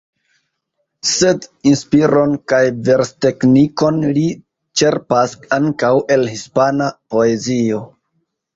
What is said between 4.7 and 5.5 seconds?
ĉerpas